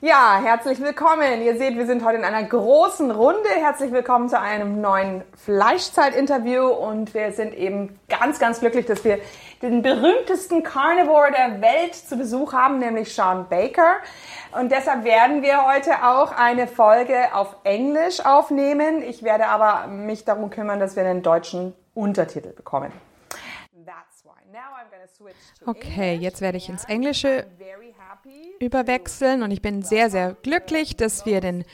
[0.00, 1.42] Ja, herzlich willkommen.
[1.42, 3.48] Ihr seht, wir sind heute in einer großen Runde.
[3.48, 9.18] Herzlich willkommen zu einem neuen Fleischzeit-Interview und wir sind eben ganz, ganz glücklich, dass wir
[9.60, 13.96] den berühmtesten Carnivore der Welt zu Besuch haben, nämlich Sean Baker.
[14.52, 19.02] Und deshalb werden wir heute auch eine Folge auf Englisch aufnehmen.
[19.02, 22.92] Ich werde aber mich darum kümmern, dass wir einen deutschen Untertitel bekommen.
[25.66, 27.46] Okay, jetzt werde ich ins Englische
[28.60, 31.64] überwechseln und ich bin sehr, sehr glücklich, dass wir den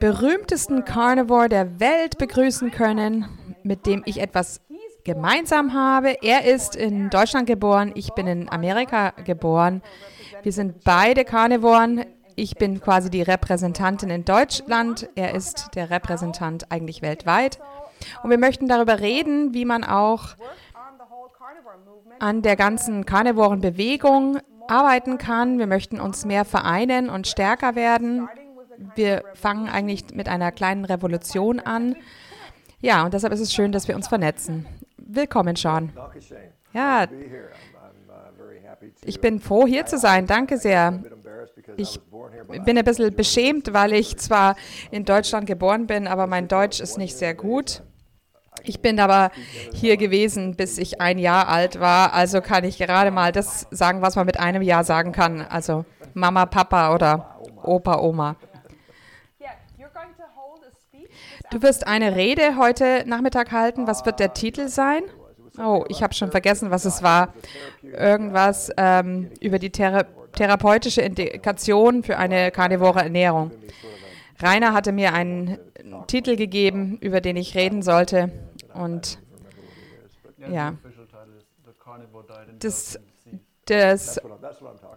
[0.00, 3.26] berühmtesten Carnivore der Welt begrüßen können,
[3.62, 4.60] mit dem ich etwas
[5.04, 6.16] gemeinsam habe.
[6.22, 9.82] Er ist in Deutschland geboren, ich bin in Amerika geboren.
[10.42, 12.04] Wir sind beide Carnivoren.
[12.34, 17.58] Ich bin quasi die Repräsentantin in Deutschland, er ist der Repräsentant eigentlich weltweit.
[18.22, 20.34] Und wir möchten darüber reden, wie man auch
[22.18, 24.38] an der ganzen Carnivoren-Bewegung
[24.72, 25.58] arbeiten kann.
[25.58, 28.28] Wir möchten uns mehr vereinen und stärker werden.
[28.94, 31.94] Wir fangen eigentlich mit einer kleinen Revolution an.
[32.80, 34.66] Ja, und deshalb ist es schön, dass wir uns vernetzen.
[34.96, 35.92] Willkommen, Sean.
[36.72, 37.06] Ja,
[39.04, 40.26] ich bin froh, hier zu sein.
[40.26, 41.02] Danke sehr.
[41.76, 42.00] Ich
[42.64, 44.56] bin ein bisschen beschämt, weil ich zwar
[44.90, 47.82] in Deutschland geboren bin, aber mein Deutsch ist nicht sehr gut.
[48.64, 49.30] Ich bin aber
[49.72, 52.12] hier gewesen, bis ich ein Jahr alt war.
[52.12, 55.42] Also kann ich gerade mal das sagen, was man mit einem Jahr sagen kann.
[55.42, 58.36] Also Mama, Papa oder Opa, Oma.
[61.52, 63.86] Du wirst eine Rede heute Nachmittag halten.
[63.86, 65.02] Was wird der Titel sein?
[65.58, 67.34] Oh, ich habe schon vergessen, was es war.
[67.82, 70.04] Irgendwas ähm, über die Thera
[70.34, 73.50] therapeutische Indikation für eine karnivore Ernährung.
[74.42, 75.58] Rainer hatte mir einen
[76.06, 78.30] Titel gegeben, über den ich reden sollte.
[78.74, 79.18] Und
[80.50, 80.74] ja,
[82.58, 82.98] das,
[83.66, 84.20] das,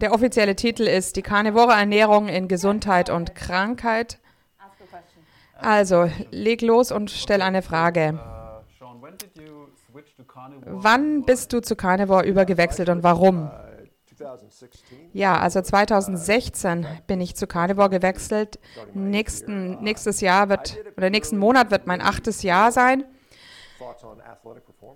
[0.00, 4.18] der offizielle Titel ist die karnivore Ernährung in Gesundheit und Krankheit.
[5.58, 8.20] Also, leg los und stell eine Frage.
[10.66, 13.50] Wann bist du zu Carnivore übergewechselt und warum?
[15.12, 18.58] Ja, also 2016 bin ich zu Carnivore gewechselt.
[18.94, 23.04] Nächsten, nächstes Jahr wird, oder nächsten Monat wird mein achtes Jahr sein.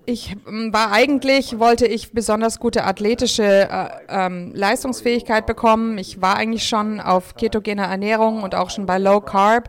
[0.06, 5.98] Ich ähm, war eigentlich, wollte ich besonders gute athletische äh, ähm, Leistungsfähigkeit bekommen.
[5.98, 9.68] Ich war eigentlich schon auf ketogener Ernährung und auch schon bei Low Carb.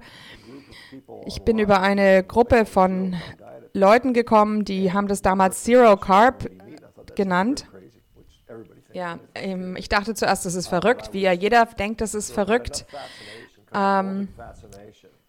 [1.25, 3.16] Ich bin über eine Gruppe von
[3.73, 6.50] Leuten gekommen, die haben das damals Zero Carb
[7.16, 7.66] genannt.
[8.94, 12.85] Ja, ähm, ich dachte zuerst, das ist verrückt, wie ja jeder denkt, das ist verrückt.
[13.74, 14.28] Ähm,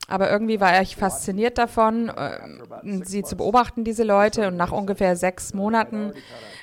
[0.08, 4.48] aber irgendwie war ich fasziniert davon, äh, sie zu beobachten, diese Leute.
[4.48, 6.12] Und nach ungefähr sechs Monaten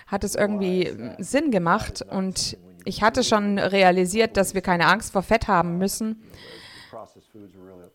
[0.07, 2.03] hat es irgendwie Sinn gemacht.
[2.09, 6.21] Und ich hatte schon realisiert, dass wir keine Angst vor Fett haben müssen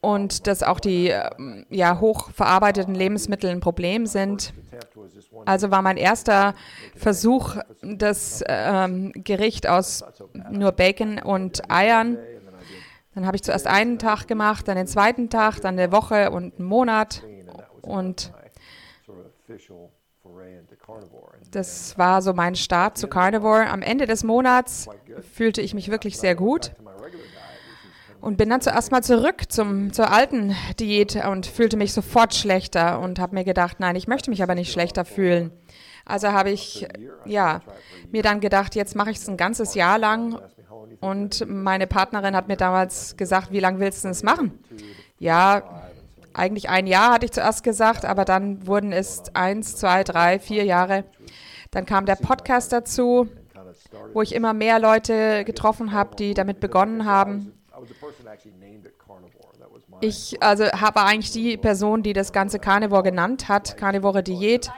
[0.04, 4.52] und dass auch die ähm, ja, hochverarbeiteten Lebensmittel ein Problem sind.
[5.46, 6.54] Also war mein erster
[6.94, 10.04] Versuch, das ähm, Gericht aus
[10.50, 12.18] nur Bacon und Eiern.
[13.14, 16.58] Dann habe ich zuerst einen Tag gemacht, dann den zweiten Tag, dann eine Woche und
[16.58, 17.22] einen Monat.
[17.82, 18.32] Und
[21.50, 23.68] das war so mein Start zu Carnivore.
[23.68, 24.88] Am Ende des Monats
[25.32, 26.72] fühlte ich mich wirklich sehr gut
[28.24, 32.98] und bin dann zuerst mal zurück zum, zur alten Diät und fühlte mich sofort schlechter
[33.00, 35.50] und habe mir gedacht, nein, ich möchte mich aber nicht schlechter fühlen.
[36.06, 36.88] Also habe ich
[37.26, 37.60] ja
[38.10, 40.38] mir dann gedacht, jetzt mache ich es ein ganzes Jahr lang
[41.00, 44.58] und meine Partnerin hat mir damals gesagt, wie lange willst du es machen?
[45.18, 45.82] Ja,
[46.32, 50.64] eigentlich ein Jahr hatte ich zuerst gesagt, aber dann wurden es eins, zwei, drei, vier
[50.64, 51.04] Jahre.
[51.70, 53.28] Dann kam der Podcast dazu,
[54.14, 57.52] wo ich immer mehr Leute getroffen habe, die damit begonnen haben.
[60.00, 64.70] Ich also habe eigentlich die Person, die das ganze Carnivore genannt hat, Carnivore Diät.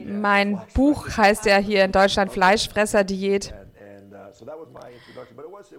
[0.00, 3.54] Mein Buch heißt ja hier in Deutschland Fleischfresser Diät.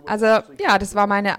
[0.05, 1.38] Also ja, das war meine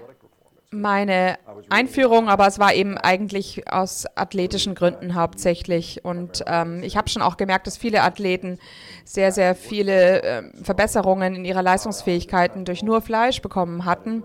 [0.71, 1.37] meine
[1.69, 6.03] Einführung, aber es war eben eigentlich aus athletischen Gründen hauptsächlich.
[6.05, 8.57] Und ähm, ich habe schon auch gemerkt, dass viele Athleten
[9.03, 14.23] sehr, sehr viele äh, Verbesserungen in ihrer Leistungsfähigkeiten durch nur Fleisch bekommen hatten.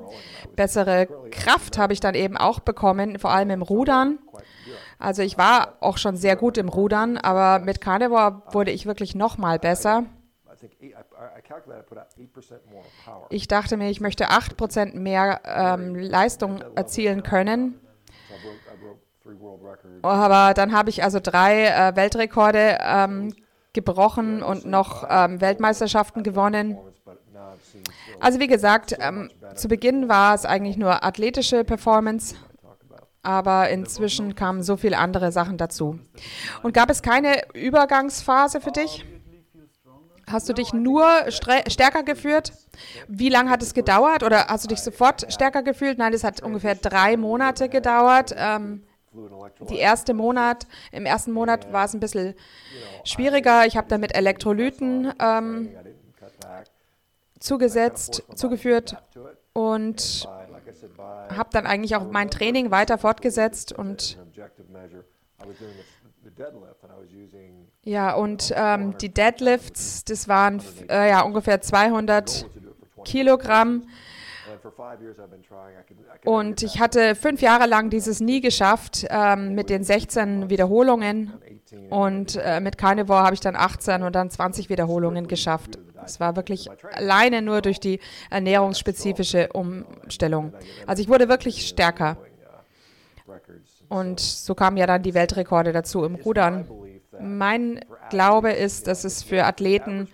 [0.54, 4.20] Bessere Kraft habe ich dann eben auch bekommen, vor allem im Rudern.
[4.98, 9.14] Also ich war auch schon sehr gut im Rudern, aber mit Carnivore wurde ich wirklich
[9.14, 10.04] noch mal besser.
[13.30, 17.80] Ich dachte mir, ich möchte 8% mehr ähm, Leistung erzielen können.
[20.02, 23.34] Aber dann habe ich also drei äh, Weltrekorde ähm,
[23.72, 26.78] gebrochen und noch ähm, Weltmeisterschaften gewonnen.
[28.20, 32.36] Also wie gesagt, ähm, zu Beginn war es eigentlich nur athletische Performance,
[33.22, 35.98] aber inzwischen kamen so viele andere Sachen dazu.
[36.62, 39.04] Und gab es keine Übergangsphase für dich?
[40.28, 42.52] Hast du dich nur stärker gefühlt?
[43.06, 44.24] Wie lange hat es gedauert?
[44.24, 45.98] Oder hast du dich sofort stärker gefühlt?
[45.98, 48.34] Nein, es hat ungefähr drei Monate gedauert.
[48.36, 48.82] Ähm,
[49.70, 52.34] die erste Monat, Im ersten Monat war es ein bisschen
[53.04, 53.66] schwieriger.
[53.66, 55.70] Ich habe dann mit Elektrolyten ähm,
[57.38, 58.96] zugesetzt, zugeführt
[59.52, 60.28] und
[61.30, 64.18] habe dann eigentlich auch mein Training weiter fortgesetzt und
[67.86, 70.60] ja, und ähm, die Deadlifts, das waren
[70.90, 72.50] äh, ja ungefähr 200
[73.04, 73.84] Kilogramm.
[76.24, 81.32] Und ich hatte fünf Jahre lang dieses nie geschafft ähm, mit den 16 Wiederholungen.
[81.88, 85.78] Und äh, mit Carnivore habe ich dann 18 und dann 20 Wiederholungen geschafft.
[86.04, 88.00] Es war wirklich alleine nur durch die
[88.30, 90.52] ernährungsspezifische Umstellung.
[90.88, 92.16] Also ich wurde wirklich stärker.
[93.88, 96.66] Und so kamen ja dann die Weltrekorde dazu im Rudern.
[97.20, 97.80] Mein
[98.10, 100.08] Glaube ist, dass es für Athleten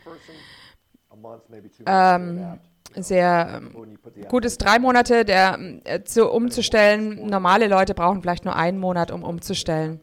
[1.86, 2.58] ähm,
[2.94, 7.26] sehr ähm, gut ist, drei Monate der, äh, zu, umzustellen.
[7.26, 10.00] Normale Leute brauchen vielleicht nur einen Monat, um umzustellen.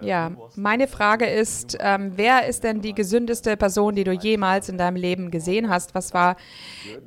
[0.00, 4.78] Ja, meine Frage ist, ähm, wer ist denn die gesündeste Person, die du jemals in
[4.78, 5.94] deinem Leben gesehen hast?
[5.94, 6.36] Was war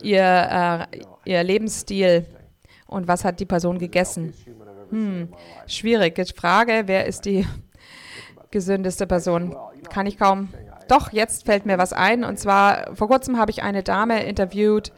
[0.01, 2.25] ihr, äh, ihr Lebensstil
[2.92, 4.34] und was hat die Person gegessen?
[4.90, 5.30] Hm,
[5.66, 6.84] schwierige Frage.
[6.86, 7.48] Wer ist die
[8.52, 9.56] gesündeste Person?
[9.90, 10.50] Kann ich kaum.
[10.90, 12.26] Doch, jetzt fällt mir was ein.
[12.26, 14.92] Und zwar, vor kurzem habe ich eine Dame interviewt,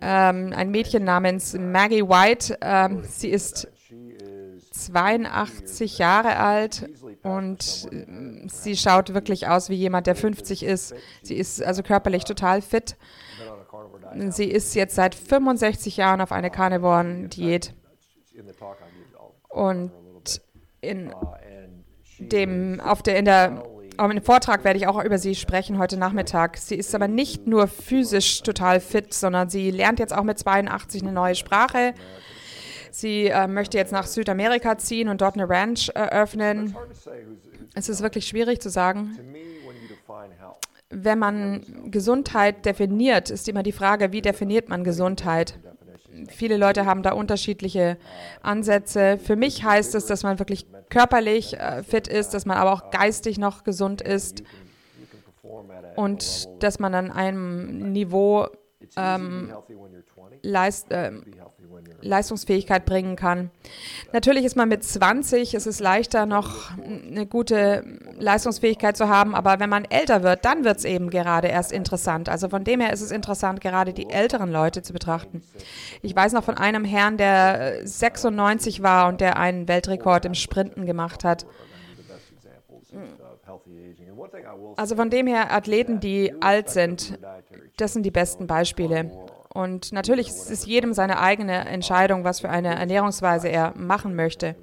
[0.00, 2.58] ähm, ein Mädchen namens Maggie White.
[2.62, 3.68] Ähm, sie ist
[4.72, 6.88] 82 Jahre alt
[7.22, 10.94] und äh, sie schaut wirklich aus wie jemand, der 50 ist.
[11.22, 12.96] Sie ist also körperlich total fit.
[14.28, 17.74] Sie ist jetzt seit 65 Jahren auf einer Carnivoren-Diät.
[19.48, 19.90] Und
[20.80, 21.12] in
[22.18, 23.62] dem, auf der, in der
[23.98, 26.56] im Vortrag werde ich auch über sie sprechen heute Nachmittag.
[26.56, 31.02] Sie ist aber nicht nur physisch total fit, sondern sie lernt jetzt auch mit 82
[31.02, 31.94] eine neue Sprache.
[32.92, 36.76] Sie äh, möchte jetzt nach Südamerika ziehen und dort eine Ranch eröffnen.
[37.74, 39.18] Es ist wirklich schwierig zu sagen.
[40.90, 45.58] Wenn man Gesundheit definiert, ist immer die Frage, wie definiert man Gesundheit?
[46.28, 47.98] Viele Leute haben da unterschiedliche
[48.42, 49.18] Ansätze.
[49.18, 52.90] Für mich heißt es, dass man wirklich körperlich äh, fit ist, dass man aber auch
[52.90, 54.42] geistig noch gesund ist
[55.96, 58.46] und dass man an einem Niveau
[58.96, 59.52] ähm,
[60.42, 61.12] leist, äh,
[62.00, 63.50] Leistungsfähigkeit bringen kann.
[64.12, 67.84] Natürlich ist man mit 20, es ist leichter noch eine gute
[68.18, 72.28] Leistungsfähigkeit zu haben, aber wenn man älter wird, dann wird es eben gerade erst interessant.
[72.28, 75.42] Also von dem her ist es interessant, gerade die älteren Leute zu betrachten.
[76.02, 80.86] Ich weiß noch von einem Herrn, der 96 war und der einen Weltrekord im Sprinten
[80.86, 81.46] gemacht hat.
[84.76, 87.18] Also von dem her, Athleten, die alt sind,
[87.76, 89.10] das sind die besten Beispiele.
[89.52, 94.56] Und natürlich ist es jedem seine eigene Entscheidung, was für eine Ernährungsweise er machen möchte.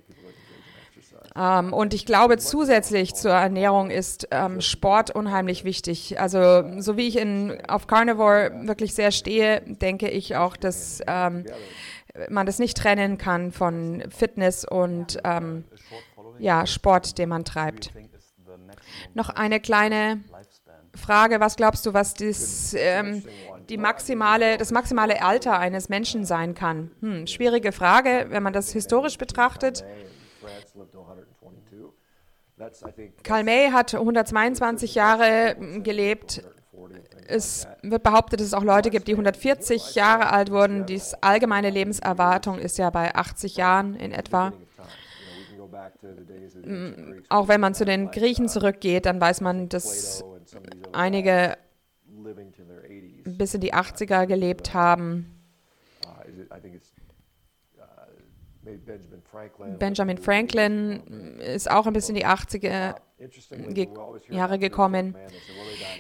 [1.35, 6.19] Ähm, und ich glaube, zusätzlich zur Ernährung ist ähm, Sport unheimlich wichtig.
[6.19, 11.45] Also, so wie ich in, auf Carnivore wirklich sehr stehe, denke ich auch, dass ähm,
[12.29, 15.19] man das nicht trennen kann von Fitness und
[16.39, 17.91] ja, Sport, den man treibt.
[19.13, 20.21] Noch eine kleine
[20.95, 23.23] Frage, was glaubst du, was das, ähm,
[23.69, 26.91] die maximale, das maximale Alter eines Menschen sein kann?
[27.01, 29.83] Hm, schwierige Frage, wenn man das historisch betrachtet.
[33.23, 36.43] Karl May hat 122 Jahre gelebt.
[37.27, 40.85] Es wird behauptet, dass es auch Leute gibt, die 140 Jahre alt wurden.
[40.85, 44.53] Die allgemeine Lebenserwartung ist ja bei 80 Jahren in etwa.
[46.63, 50.23] Hm, auch wenn man zu den Griechen zurückgeht, dann weiß man, dass
[50.93, 51.57] einige
[53.25, 55.31] bis in die 80er gelebt haben.
[59.79, 62.95] Benjamin Franklin ist auch ein bisschen in die 80er
[63.73, 63.87] ge
[64.29, 65.15] Jahre gekommen.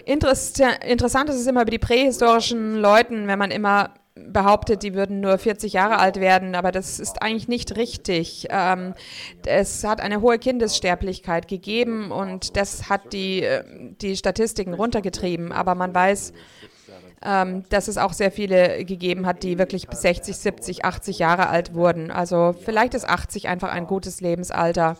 [0.05, 0.53] Interess
[0.85, 5.37] interessant ist es immer über die prähistorischen Leuten, wenn man immer behauptet, die würden nur
[5.37, 8.47] 40 Jahre alt werden, aber das ist eigentlich nicht richtig.
[8.49, 8.93] Ähm,
[9.45, 13.63] es hat eine hohe Kindessterblichkeit gegeben und das hat die, äh,
[14.01, 15.51] die Statistiken runtergetrieben.
[15.51, 16.31] Aber man weiß,
[17.25, 21.49] ähm, dass es auch sehr viele gegeben hat, die wirklich bis 60, 70, 80 Jahre
[21.49, 22.11] alt wurden.
[22.11, 24.97] Also vielleicht ist 80 einfach ein gutes Lebensalter.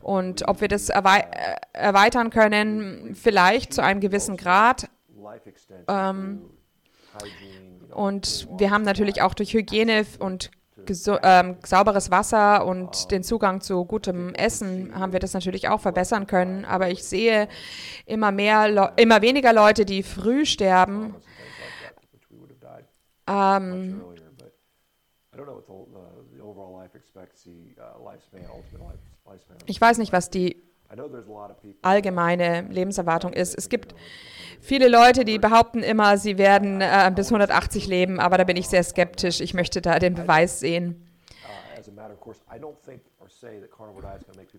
[0.00, 1.00] Und ob wir das äh,
[1.72, 4.88] erweitern können, vielleicht zu einem gewissen Grad.
[5.88, 6.42] Ähm,
[7.92, 10.52] und wir haben natürlich auch durch Hygiene und
[11.22, 16.26] ähm, sauberes Wasser und den Zugang zu gutem Essen haben wir das natürlich auch verbessern
[16.28, 16.64] können.
[16.64, 17.48] Aber ich sehe
[18.06, 21.14] immer mehr, Le immer weniger Leute, die früh sterben.
[23.28, 24.02] Ähm,
[29.66, 30.62] ich weiß nicht, was die
[31.82, 33.56] allgemeine Lebenserwartung ist.
[33.56, 33.94] Es gibt
[34.60, 38.68] viele Leute, die behaupten immer, sie werden äh, bis 180 leben, aber da bin ich
[38.68, 39.40] sehr skeptisch.
[39.40, 41.04] Ich möchte da den Beweis sehen.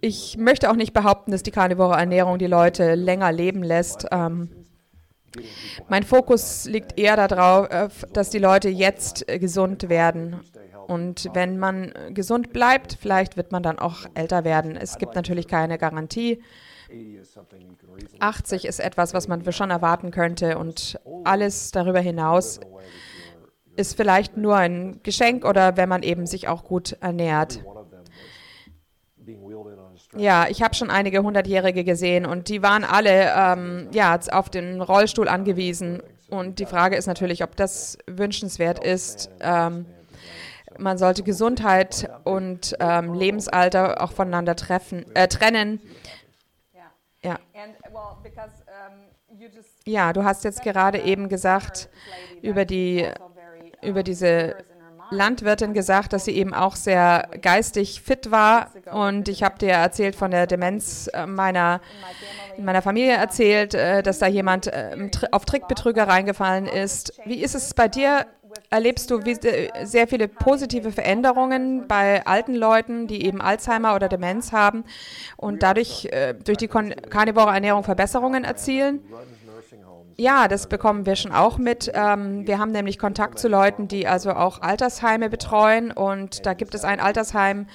[0.02, 4.06] Ich möchte auch nicht behaupten, dass die karnivore Ernährung die Leute länger leben lässt.
[4.12, 4.50] Ähm,
[5.88, 10.40] mein Fokus liegt eher darauf, dass die Leute jetzt gesund werden
[10.88, 14.76] und wenn man gesund bleibt, vielleicht wird man dann auch älter werden.
[14.76, 16.42] Es gibt natürlich keine Garantie.
[18.20, 22.60] 80 ist etwas, was man schon erwarten könnte und alles darüber hinaus
[23.76, 27.64] ist vielleicht nur ein Geschenk oder wenn man eben sich auch gut ernährt.
[30.16, 34.82] Ja, ich habe schon einige Hundertjährige gesehen und die waren alle ähm, ja, auf den
[34.82, 36.02] Rollstuhl angewiesen.
[36.30, 39.30] Und die Frage ist natürlich, ob das wünschenswert ist.
[39.40, 39.86] Ähm,
[40.78, 45.82] man sollte Gesundheit und ähm, Lebensalter auch voneinander treffen, äh, trennen.
[47.22, 47.38] Ja.
[49.86, 51.90] ja, du hast jetzt gerade eben gesagt
[52.42, 53.08] über die
[53.82, 54.56] über diese
[55.12, 58.72] Landwirtin gesagt, dass sie eben auch sehr geistig fit war.
[58.92, 61.82] Und ich habe dir erzählt von der Demenz äh, meiner,
[62.58, 67.20] in meiner Familie erzählt, äh, dass da jemand äh, auf Trickbetrüger reingefallen ist.
[67.26, 68.26] Wie ist es bei dir?
[68.72, 69.22] Erlebst du
[69.84, 74.86] sehr viele positive Veränderungen bei alten Leuten, die eben Alzheimer oder Demenz haben
[75.38, 76.10] und dadurch
[76.44, 79.04] durch die karnivore Ernährung Verbesserungen erzielen?
[80.20, 81.90] Ja, das bekommen wir schon auch mit.
[81.94, 85.92] Ähm, wir haben nämlich Kontakt zu Leuten, die also auch Altersheime betreuen.
[85.92, 87.68] Und da gibt es ein Altersheim,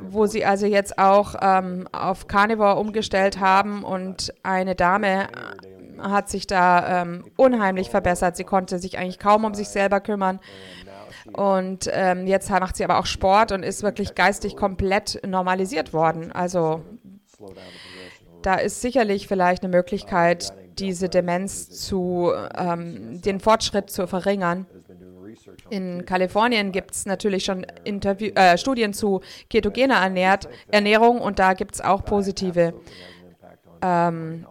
[0.00, 3.84] wo sie also jetzt auch ähm, auf Carnivore umgestellt haben.
[3.84, 5.28] Und eine Dame
[6.00, 8.36] hat sich da ähm, unheimlich verbessert.
[8.36, 10.40] Sie konnte sich eigentlich kaum um sich selber kümmern.
[11.34, 16.32] Und ähm, jetzt macht sie aber auch Sport und ist wirklich geistig komplett normalisiert worden.
[16.32, 16.82] Also
[18.42, 24.66] da ist sicherlich vielleicht eine Möglichkeit, diese Demenz zu, ähm, den Fortschritt zu verringern.
[25.70, 31.54] In Kalifornien gibt es natürlich schon Interview, äh, Studien zu ketogener Ernährt, Ernährung und da
[31.54, 32.74] gibt es auch positive,
[33.82, 34.46] ähm,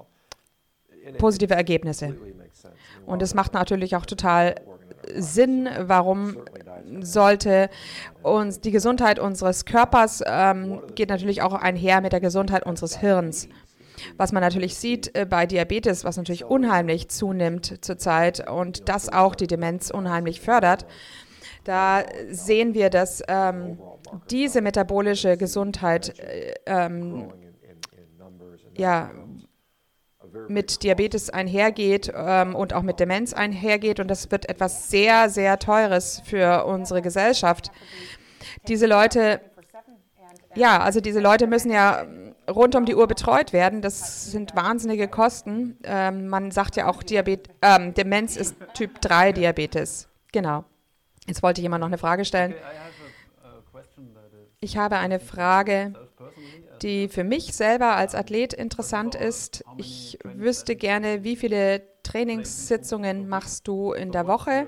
[1.17, 2.15] positive Ergebnisse.
[3.05, 4.55] Und es macht natürlich auch total
[5.13, 6.38] Sinn, warum
[7.00, 7.70] sollte
[8.24, 13.48] uns die Gesundheit unseres Körpers ähm, geht natürlich auch einher mit der Gesundheit unseres Hirns.
[14.17, 19.35] Was man natürlich sieht äh, bei Diabetes, was natürlich unheimlich zunimmt zurzeit und das auch
[19.35, 20.85] die Demenz unheimlich fördert,
[21.63, 23.79] da sehen wir, dass ähm,
[24.29, 27.33] diese metabolische Gesundheit äh, ähm,
[28.77, 29.11] ja,
[30.47, 33.99] mit Diabetes einhergeht ähm, und auch mit Demenz einhergeht.
[33.99, 37.71] Und das wird etwas sehr, sehr Teures für unsere Gesellschaft.
[38.67, 39.41] Diese Leute,
[40.55, 42.05] ja, also diese Leute müssen ja
[42.49, 43.81] rund um die Uhr betreut werden.
[43.81, 45.77] Das sind wahnsinnige Kosten.
[45.83, 50.07] Ähm, man sagt ja auch, Diabet ähm, Demenz ist Typ 3 Diabetes.
[50.31, 50.65] Genau.
[51.27, 52.53] Jetzt wollte jemand noch eine Frage stellen.
[54.59, 55.93] Ich habe eine Frage,
[56.81, 59.63] die für mich selber als Athlet interessant ist.
[59.77, 64.67] Ich wüsste gerne, wie viele Trainingssitzungen machst du in der Woche?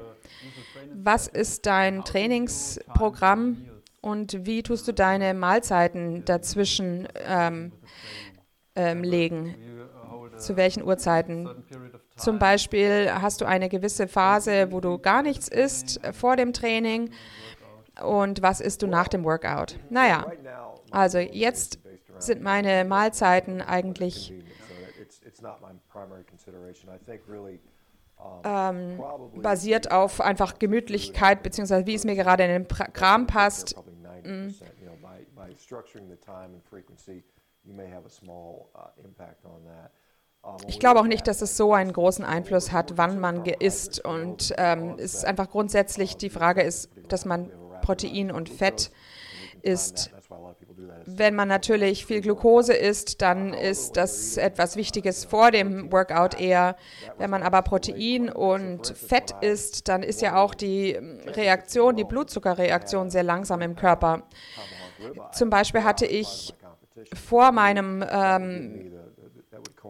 [0.94, 3.67] Was ist dein Trainingsprogramm?
[4.08, 7.74] Und wie tust du deine Mahlzeiten dazwischen ähm,
[8.74, 9.54] ähm, legen?
[10.38, 11.66] Zu welchen Uhrzeiten?
[12.16, 17.12] Zum Beispiel hast du eine gewisse Phase, wo du gar nichts isst vor dem Training
[18.02, 19.78] und was isst du nach dem Workout?
[19.90, 20.32] Naja,
[20.92, 21.80] also jetzt
[22.18, 24.34] sind meine Mahlzeiten eigentlich
[28.44, 29.02] ähm,
[29.36, 33.76] basiert auf einfach Gemütlichkeit, beziehungsweise wie es mir gerade in den Kram passt.
[34.24, 34.54] Mm.
[40.68, 44.04] Ich glaube auch nicht, dass es so einen großen Einfluss hat, wann man isst.
[44.04, 48.92] Und ähm, es ist einfach grundsätzlich die Frage ist, dass man Protein und Fett
[49.62, 50.12] isst.
[51.06, 56.76] Wenn man natürlich viel Glucose isst, dann ist das etwas Wichtiges vor dem Workout eher.
[57.18, 63.10] Wenn man aber Protein und Fett isst, dann ist ja auch die Reaktion, die Blutzuckerreaktion
[63.10, 64.24] sehr langsam im Körper.
[65.32, 66.54] Zum Beispiel hatte ich
[67.14, 68.92] vor meinem, ähm,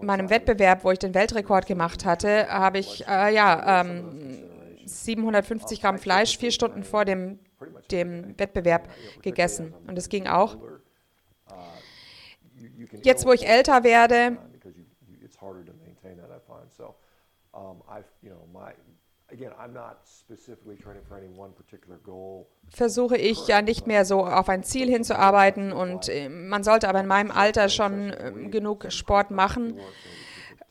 [0.02, 4.44] meinem Wettbewerb, wo ich den Weltrekord gemacht hatte, habe ich äh, ja, ähm,
[4.86, 7.40] 750 Gramm Fleisch vier Stunden vor dem,
[7.92, 8.90] dem Wettbewerb
[9.22, 9.74] gegessen.
[9.88, 10.58] Und es ging auch.
[13.04, 14.38] Jetzt, wo ich älter werde,
[22.70, 27.02] versuche ich ja nicht mehr so auf ein Ziel hinzuarbeiten und äh, man sollte aber
[27.02, 29.80] in meinem Alter schon äh, genug Sport machen.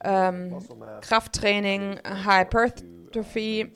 [0.03, 0.57] Ähm,
[1.03, 3.73] Krafttraining, Hypertrophy,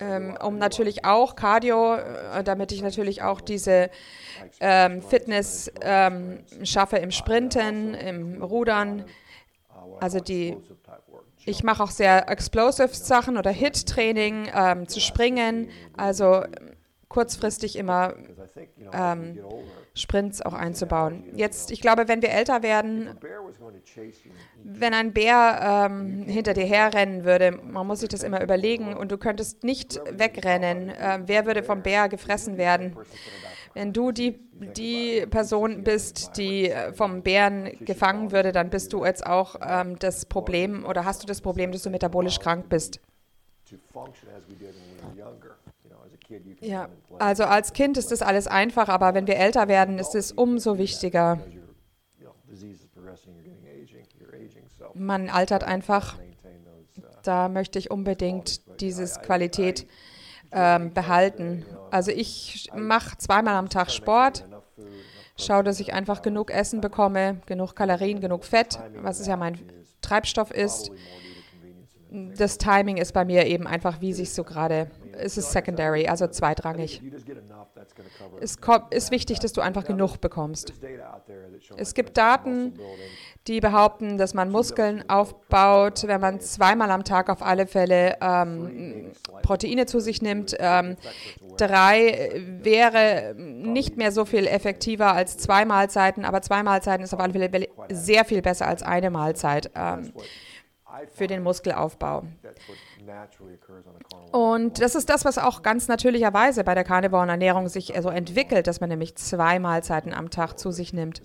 [0.00, 3.90] ähm, um natürlich auch Cardio, äh, damit ich natürlich auch diese
[4.60, 9.04] ähm, Fitness ähm, schaffe im Sprinten, im Rudern.
[10.00, 10.56] Also die,
[11.44, 16.44] ich mache auch sehr explosive Sachen oder Hit-Training, ähm, zu springen, also
[17.08, 18.14] kurzfristig immer
[18.92, 19.38] ähm,
[19.94, 21.24] Sprints auch einzubauen.
[21.34, 23.10] Jetzt, ich glaube, wenn wir älter werden,
[24.64, 29.12] wenn ein Bär ähm, hinter dir herrennen würde, man muss sich das immer überlegen und
[29.12, 32.96] du könntest nicht wegrennen, äh, wer würde vom Bär gefressen werden?
[33.74, 34.38] Wenn du die,
[34.76, 39.98] die Person bist, die äh, vom Bären gefangen würde, dann bist du jetzt auch ähm,
[39.98, 43.00] das Problem oder hast du das Problem, dass du metabolisch krank bist.
[46.60, 50.32] Ja, also als Kind ist das alles einfach, aber wenn wir älter werden, ist es
[50.32, 51.40] umso wichtiger.
[54.94, 56.18] Man altert einfach.
[57.22, 59.86] Da möchte ich unbedingt diese Qualität
[60.52, 61.64] ähm, behalten.
[61.90, 64.44] Also ich mache zweimal am Tag Sport,
[65.38, 69.58] schaue, dass ich einfach genug Essen bekomme, genug Kalorien, genug Fett, was es ja mein
[70.00, 70.90] Treibstoff ist.
[72.36, 76.26] Das Timing ist bei mir eben einfach, wie sich so gerade es ist secondary, also
[76.26, 77.02] zweitrangig.
[78.40, 78.56] Es
[78.90, 80.72] ist wichtig, dass du einfach genug bekommst.
[81.76, 82.78] Es gibt Daten,
[83.46, 89.12] die behaupten, dass man Muskeln aufbaut, wenn man zweimal am Tag auf alle Fälle ähm,
[89.42, 90.56] Proteine zu sich nimmt.
[90.58, 90.96] Ähm,
[91.56, 97.20] drei wäre nicht mehr so viel effektiver als zwei Mahlzeiten, aber zwei Mahlzeiten ist auf
[97.20, 100.12] alle Fälle sehr viel besser als eine Mahlzeit ähm,
[101.10, 102.24] für den Muskelaufbau.
[104.32, 108.80] Und das ist das, was auch ganz natürlicherweise bei der Carnivoren-Ernährung sich so entwickelt, dass
[108.80, 111.22] man nämlich zwei Mahlzeiten am Tag zu sich nimmt.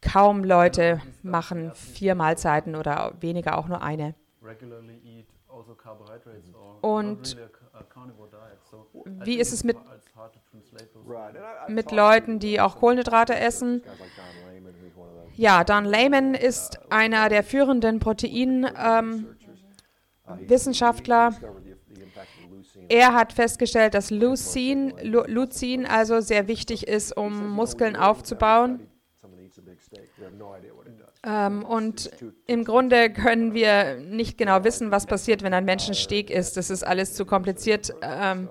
[0.00, 4.14] Kaum Leute machen vier Mahlzeiten oder weniger auch nur eine.
[5.52, 7.36] Also Und
[9.26, 9.76] wie ist es mit,
[11.68, 13.82] mit Leuten, die auch Kohlenhydrate essen?
[15.40, 19.26] Ja, Don Lehman ist einer der führenden Protein- ähm.
[22.90, 28.86] Er hat festgestellt, dass Leucin, Leucin also sehr wichtig ist, um Muskeln aufzubauen.
[31.24, 32.10] Ähm, und
[32.46, 36.58] im Grunde können wir nicht genau wissen, was passiert, wenn ein Mensch Steak isst.
[36.58, 37.94] Das ist alles zu kompliziert.
[38.02, 38.50] Ähm,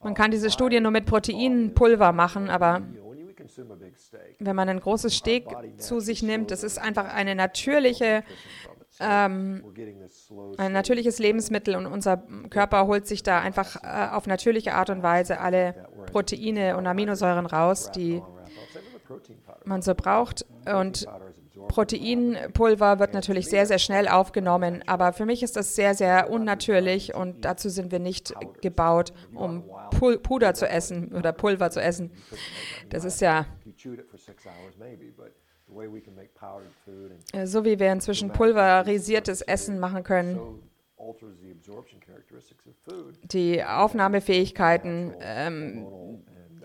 [0.00, 2.82] man kann diese Studie nur mit Proteinpulver machen, aber
[4.38, 5.46] wenn man ein großes Steak
[5.78, 8.24] zu sich nimmt, das ist einfach eine natürliche
[9.00, 9.64] ähm,
[10.56, 12.18] ein natürliches Lebensmittel und unser
[12.50, 17.46] Körper holt sich da einfach äh, auf natürliche Art und Weise alle Proteine und Aminosäuren
[17.46, 18.22] raus, die
[19.64, 20.46] man so braucht.
[20.66, 21.06] Und
[21.68, 27.14] Proteinpulver wird natürlich sehr, sehr schnell aufgenommen, aber für mich ist das sehr, sehr unnatürlich
[27.14, 29.64] und dazu sind wir nicht gebaut, um
[30.22, 32.10] Puder zu essen oder Pulver zu essen.
[32.90, 33.46] Das ist ja
[37.44, 40.38] so wie wir inzwischen pulverisiertes Essen machen können.
[43.24, 45.86] Die Aufnahmefähigkeiten ähm,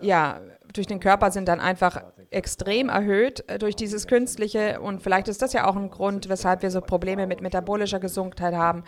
[0.00, 0.40] ja,
[0.72, 4.80] durch den Körper sind dann einfach extrem erhöht äh, durch dieses Künstliche.
[4.80, 8.54] Und vielleicht ist das ja auch ein Grund, weshalb wir so Probleme mit metabolischer Gesundheit
[8.54, 8.84] haben,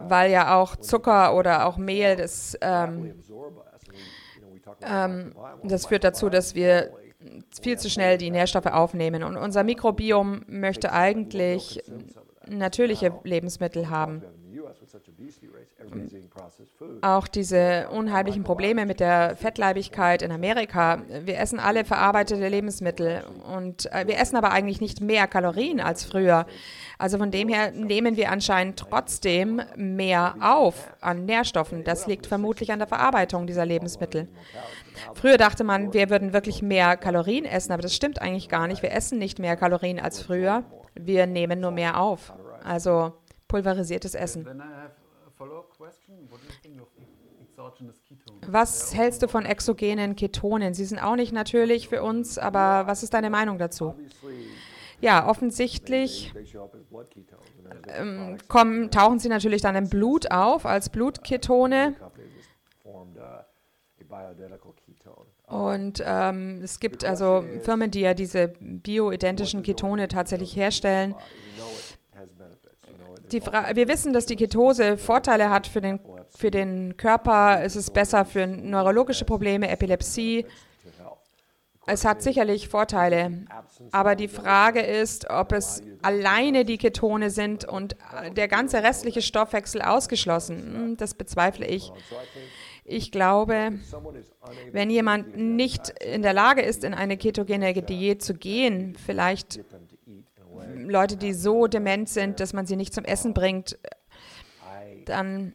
[0.00, 3.14] weil ja auch Zucker oder auch Mehl, das, ähm,
[4.82, 6.92] ähm, das führt dazu, dass wir
[7.60, 9.22] viel zu schnell die Nährstoffe aufnehmen.
[9.22, 11.82] Und unser Mikrobiom möchte eigentlich
[12.46, 14.22] natürliche Lebensmittel haben.
[17.02, 21.02] Auch diese unheimlichen Probleme mit der Fettleibigkeit in Amerika.
[21.24, 23.22] Wir essen alle verarbeitete Lebensmittel
[23.54, 26.46] und äh, wir essen aber eigentlich nicht mehr Kalorien als früher.
[26.98, 31.84] Also von dem her nehmen wir anscheinend trotzdem mehr auf an Nährstoffen.
[31.84, 34.28] Das liegt vermutlich an der Verarbeitung dieser Lebensmittel.
[35.14, 38.82] Früher dachte man, wir würden wirklich mehr Kalorien essen, aber das stimmt eigentlich gar nicht.
[38.82, 40.64] Wir essen nicht mehr Kalorien als früher.
[40.94, 42.32] Wir nehmen nur mehr auf.
[42.64, 43.12] Also
[43.48, 44.46] pulverisiertes Essen.
[48.46, 50.74] Was hältst du von exogenen Ketonen?
[50.74, 53.94] Sie sind auch nicht natürlich für uns, aber was ist deine Meinung dazu?
[55.00, 56.32] Ja, offensichtlich
[57.86, 61.94] ähm, kommen, tauchen sie natürlich dann im Blut auf als Blutketone.
[65.46, 71.14] Und ähm, es gibt also Firmen, die ja diese bioidentischen Ketone tatsächlich herstellen.
[73.32, 77.60] Wir wissen, dass die Ketose Vorteile hat für den, für den Körper.
[77.62, 80.46] Es ist besser für neurologische Probleme, Epilepsie.
[81.90, 83.46] Es hat sicherlich Vorteile,
[83.92, 87.96] aber die Frage ist, ob es alleine die Ketone sind und
[88.36, 90.56] der ganze restliche Stoffwechsel ausgeschlossen.
[90.58, 91.90] Hm, das bezweifle ich.
[92.84, 93.78] Ich glaube,
[94.72, 99.60] wenn jemand nicht in der Lage ist, in eine ketogene Diät zu gehen, vielleicht
[100.74, 103.78] Leute, die so dement sind, dass man sie nicht zum Essen bringt,
[105.04, 105.54] dann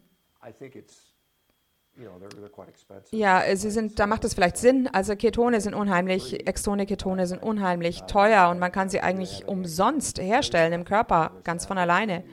[3.12, 4.90] ja, sie sind, da macht es vielleicht Sinn.
[4.92, 10.20] Also Ketone sind unheimlich, extone Ketone sind unheimlich teuer und man kann sie eigentlich umsonst
[10.20, 12.24] herstellen im Körper, ganz von alleine.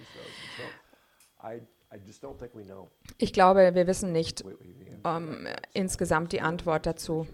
[3.19, 4.55] Ich glaube, wir wissen nicht um,
[5.05, 7.27] ähm, insgesamt die Antwort dazu.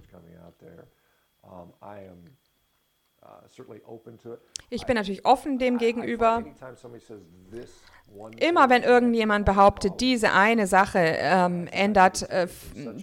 [4.70, 6.44] Ich bin natürlich offen dem gegenüber.
[8.38, 12.46] Immer wenn irgendjemand behauptet, diese eine Sache ähm, ändert, äh,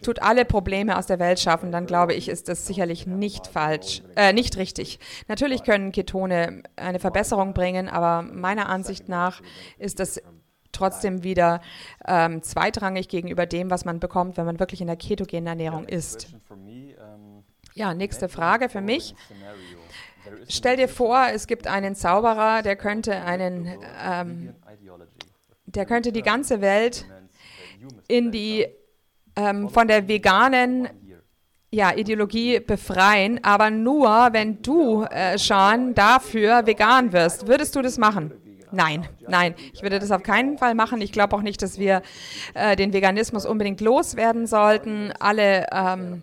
[0.01, 4.01] tut alle Probleme aus der Welt schaffen, dann glaube ich, ist das sicherlich nicht falsch,
[4.15, 4.99] äh, nicht richtig.
[5.27, 9.41] Natürlich können Ketone eine Verbesserung bringen, aber meiner Ansicht nach
[9.77, 10.21] ist das
[10.71, 11.61] trotzdem wieder
[12.07, 16.33] ähm, zweitrangig gegenüber dem, was man bekommt, wenn man wirklich in der ketogenen Ernährung ist.
[17.75, 19.15] Ja, nächste Frage für mich.
[20.47, 23.67] Stell dir vor, es gibt einen Zauberer, der könnte einen
[24.05, 24.53] ähm,
[25.65, 27.05] der könnte die ganze Welt
[28.07, 28.67] in die
[29.35, 30.89] ähm, von der veganen
[31.71, 37.47] ja, Ideologie befreien, aber nur, wenn du, äh, Sean, dafür vegan wirst.
[37.47, 38.31] Würdest du das machen?
[38.71, 41.01] Nein, nein, ich würde das auf keinen Fall machen.
[41.01, 42.03] Ich glaube auch nicht, dass wir
[42.53, 45.11] äh, den Veganismus unbedingt loswerden sollten.
[45.19, 46.21] Alle ähm,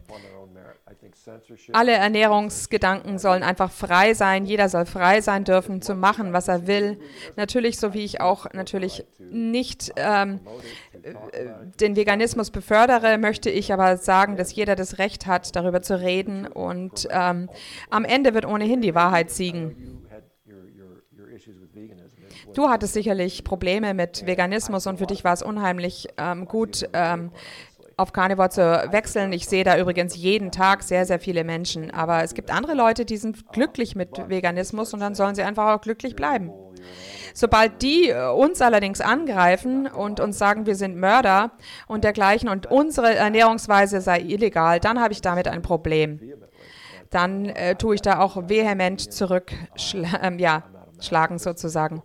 [1.73, 4.45] alle Ernährungsgedanken sollen einfach frei sein.
[4.45, 6.99] Jeder soll frei sein dürfen, zu machen, was er will.
[7.37, 10.41] Natürlich, so wie ich auch natürlich nicht ähm,
[11.81, 16.47] den Veganismus befördere, möchte ich aber sagen, dass jeder das Recht hat, darüber zu reden.
[16.47, 17.49] Und ähm,
[17.91, 20.01] am Ende wird ohnehin die Wahrheit siegen.
[22.55, 27.31] Du hattest sicherlich Probleme mit Veganismus und für dich war es unheimlich ähm, gut, ähm,
[28.01, 29.33] auf Carnivore zu wechseln.
[29.33, 31.91] Ich sehe da übrigens jeden Tag sehr, sehr viele Menschen.
[31.91, 35.75] Aber es gibt andere Leute, die sind glücklich mit Veganismus und dann sollen sie einfach
[35.75, 36.51] auch glücklich bleiben.
[37.35, 41.53] Sobald die äh, uns allerdings angreifen und uns sagen, wir sind Mörder
[41.87, 46.21] und dergleichen und unsere Ernährungsweise sei illegal, dann habe ich damit ein Problem.
[47.11, 50.65] Dann äh, tue ich da auch vehement zurückschlagen, äh, ja,
[51.01, 52.03] schlagen sozusagen.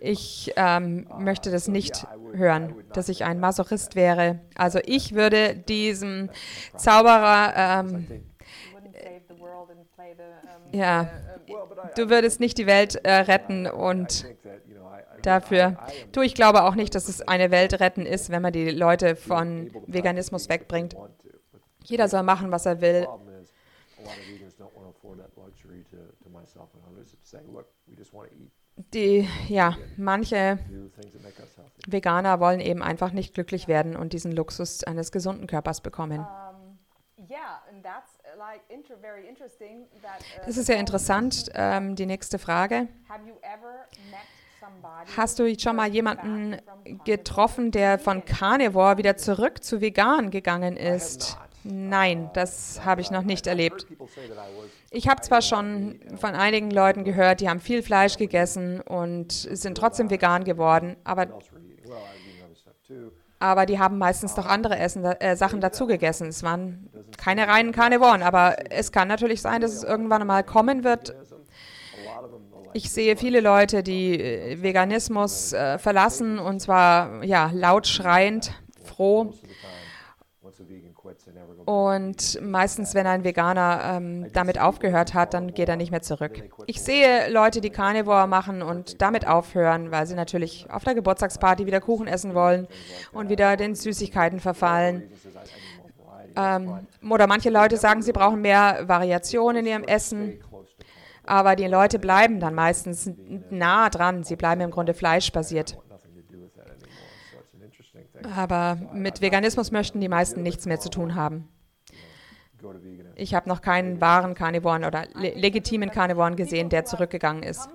[0.00, 4.40] Ich ähm, möchte das nicht hören, dass ich ein Masochist wäre.
[4.54, 6.30] Also ich würde diesem
[6.76, 8.06] Zauberer ähm,
[10.72, 11.10] ja,
[11.96, 14.26] du würdest nicht die Welt äh, retten und
[15.22, 15.76] dafür.
[16.12, 19.16] Du, ich glaube auch nicht, dass es eine Welt retten ist, wenn man die Leute
[19.16, 20.96] von Veganismus wegbringt.
[21.84, 23.06] Jeder soll machen, was er will.
[28.94, 30.58] Die, ja, manche
[31.86, 36.20] Veganer wollen eben einfach nicht glücklich werden und diesen Luxus eines gesunden Körpers bekommen.
[36.20, 36.46] Uh,
[40.44, 41.50] das ist ja interessant.
[41.54, 42.88] Ähm, die nächste Frage.
[45.16, 46.56] Hast du schon mal jemanden
[47.04, 51.38] getroffen, der von Carnivore wieder zurück zu vegan gegangen ist?
[51.68, 53.86] Nein, das habe ich noch nicht erlebt.
[54.90, 59.76] Ich habe zwar schon von einigen Leuten gehört, die haben viel Fleisch gegessen und sind
[59.76, 61.26] trotzdem vegan geworden, aber,
[63.40, 66.28] aber die haben meistens doch andere Essen, äh, Sachen dazu gegessen.
[66.28, 70.84] Es waren keine reinen Karnivoren, aber es kann natürlich sein, dass es irgendwann mal kommen
[70.84, 71.16] wird.
[72.74, 78.52] Ich sehe viele Leute, die äh, Veganismus äh, verlassen und zwar ja laut schreiend,
[78.84, 79.32] froh.
[81.66, 86.44] Und meistens, wenn ein Veganer ähm, damit aufgehört hat, dann geht er nicht mehr zurück.
[86.66, 91.66] Ich sehe Leute, die Carnivore machen und damit aufhören, weil sie natürlich auf der Geburtstagsparty
[91.66, 92.68] wieder Kuchen essen wollen
[93.12, 95.10] und wieder den Süßigkeiten verfallen.
[96.36, 100.38] Ähm, oder manche Leute sagen, sie brauchen mehr Variation in ihrem Essen.
[101.24, 103.10] Aber die Leute bleiben dann meistens
[103.50, 104.22] nah dran.
[104.22, 105.76] Sie bleiben im Grunde fleischbasiert.
[108.36, 111.48] Aber mit Veganismus möchten die meisten nichts mehr zu tun haben.
[113.14, 117.68] Ich habe noch keinen wahren Carnivoren oder le legitimen Carnivoren gesehen, der zurückgegangen ist.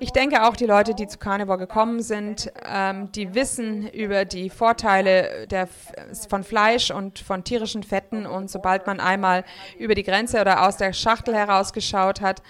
[0.00, 4.50] Ich denke auch, die Leute, die zu Carnivore gekommen sind, ähm, die wissen über die
[4.50, 5.68] Vorteile der,
[6.28, 8.26] von Fleisch und von tierischen Fetten.
[8.26, 9.44] Und sobald man einmal
[9.78, 12.42] über die Grenze oder aus der Schachtel herausgeschaut hat,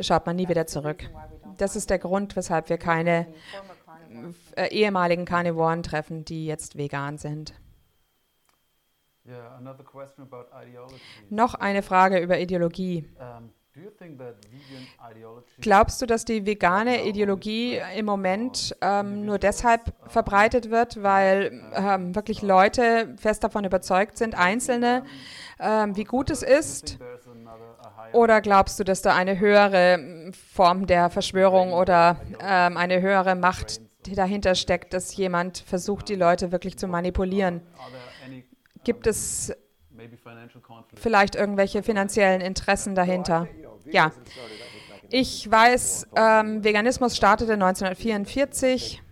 [0.00, 1.08] schaut man nie wieder zurück.
[1.56, 3.26] Das ist der Grund, weshalb wir keine
[4.56, 7.54] äh, ehemaligen Carnivoren treffen, die jetzt vegan sind.
[11.30, 13.08] Noch eine Frage über Ideologie.
[15.60, 22.14] Glaubst du, dass die vegane Ideologie im Moment ähm, nur deshalb verbreitet wird, weil ähm,
[22.14, 25.04] wirklich Leute fest davon überzeugt sind, Einzelne,
[25.60, 26.98] ähm, wie gut es ist?
[28.12, 33.80] Oder glaubst du, dass da eine höhere Form der Verschwörung oder ähm, eine höhere Macht
[34.14, 37.60] dahinter steckt, dass jemand versucht, die Leute wirklich zu manipulieren?
[38.86, 39.52] Gibt es
[40.94, 43.48] vielleicht irgendwelche finanziellen Interessen dahinter?
[43.90, 44.12] Ja.
[45.10, 49.02] Ich weiß, ähm, Veganismus startete 1944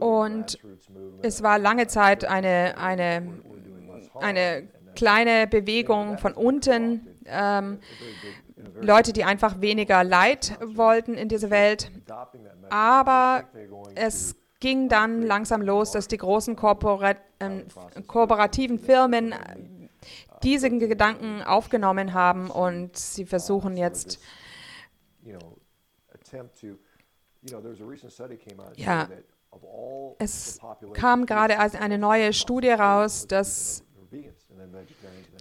[0.00, 0.58] und
[1.20, 3.42] es war lange Zeit eine, eine,
[4.14, 7.06] eine kleine Bewegung von unten.
[7.26, 7.78] Ähm,
[8.80, 11.92] Leute, die einfach weniger Leid wollten in dieser Welt.
[12.70, 13.44] Aber
[13.94, 17.18] es ging dann langsam los, dass die großen Korporat
[17.50, 19.34] äh, kooperativen Firmen
[20.42, 24.18] diese Gedanken aufgenommen haben und sie versuchen jetzt
[28.76, 29.08] ja,
[30.18, 30.58] es
[30.94, 33.84] kam gerade eine neue Studie raus, dass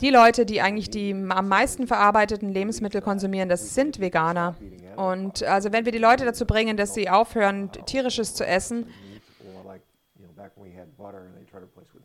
[0.02, 4.56] die Leute, die eigentlich die am meisten verarbeiteten Lebensmittel konsumieren, das sind Veganer.
[4.96, 8.88] Und also wenn wir die Leute dazu bringen, dass sie aufhören, tierisches zu essen,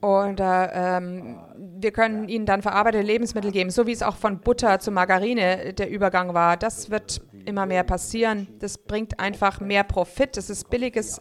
[0.00, 1.38] oder ähm,
[1.80, 5.74] wir können ihnen dann verarbeitete Lebensmittel geben, so wie es auch von Butter zu Margarine
[5.74, 6.56] der Übergang war.
[6.56, 8.48] Das wird immer mehr passieren.
[8.60, 10.36] Das bringt einfach mehr Profit.
[10.36, 11.20] Das ist billiges,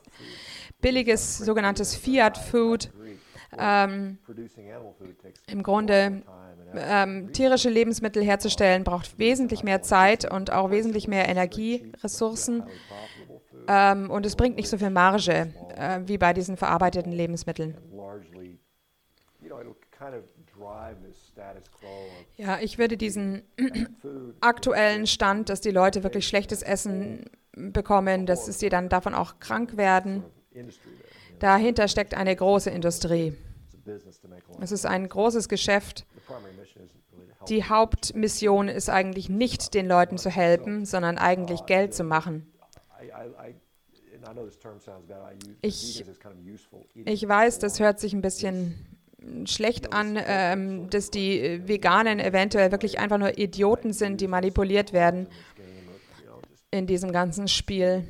[0.81, 2.91] billiges sogenanntes Fiat-Food.
[3.57, 4.17] Ähm,
[5.47, 6.21] Im Grunde
[6.75, 12.63] ähm, tierische Lebensmittel herzustellen braucht wesentlich mehr Zeit und auch wesentlich mehr Energieressourcen.
[13.67, 17.77] Ähm, und es bringt nicht so viel Marge äh, wie bei diesen verarbeiteten Lebensmitteln.
[22.35, 23.43] Ja, ich würde diesen
[24.41, 29.77] aktuellen Stand, dass die Leute wirklich schlechtes Essen bekommen, dass sie dann davon auch krank
[29.77, 30.23] werden,
[31.39, 33.35] dahinter steckt eine große Industrie.
[34.61, 36.05] Es ist ein großes Geschäft.
[37.47, 42.51] Die Hauptmission ist eigentlich nicht, den Leuten zu helfen, sondern eigentlich Geld zu machen.
[45.61, 46.03] Ich,
[47.05, 48.96] ich weiß, das hört sich ein bisschen
[49.45, 55.27] schlecht an, ähm, dass die Veganen eventuell wirklich einfach nur Idioten sind, die manipuliert werden
[56.71, 58.09] in diesem ganzen Spiel.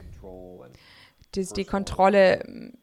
[1.36, 2.74] Die, die Kontrolle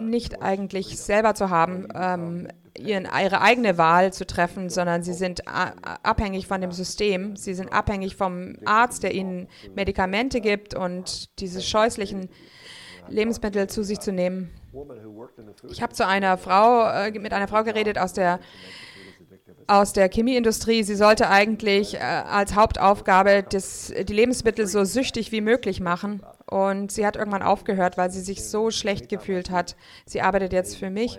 [0.00, 5.42] nicht eigentlich selber zu haben, ähm, ihren, ihre eigene Wahl zu treffen, sondern sie sind
[5.46, 7.36] abhängig von dem System.
[7.36, 12.28] Sie sind abhängig vom Arzt, der ihnen Medikamente gibt und diese scheußlichen
[13.08, 14.50] Lebensmittel zu sich zu nehmen.
[15.70, 18.40] Ich habe zu einer Frau, äh, mit einer Frau geredet aus der
[19.68, 20.82] aus der Chemieindustrie.
[20.82, 26.22] Sie sollte eigentlich äh, als Hauptaufgabe das, die Lebensmittel so süchtig wie möglich machen.
[26.48, 29.76] Und sie hat irgendwann aufgehört, weil sie sich so schlecht gefühlt hat.
[30.04, 31.18] Sie arbeitet jetzt für mich.